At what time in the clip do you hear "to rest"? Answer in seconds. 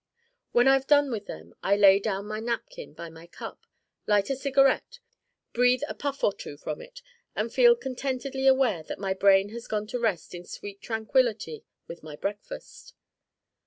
9.93-10.33